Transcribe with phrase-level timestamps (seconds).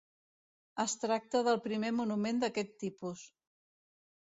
[0.83, 3.25] Es tracta del primer monument d'aquest tipus.